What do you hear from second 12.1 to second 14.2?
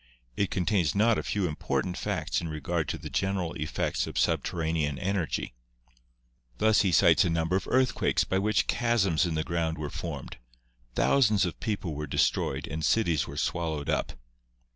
stroyed and cities were swallowed up.